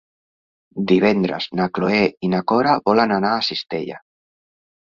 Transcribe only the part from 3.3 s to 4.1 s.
a Cistella.